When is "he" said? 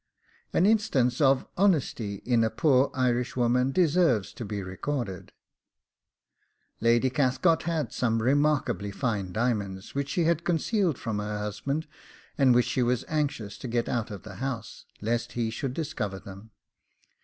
15.33-15.51